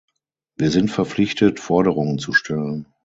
[0.55, 2.87] Wir sind verpflichtet, Forderungen zu stellen.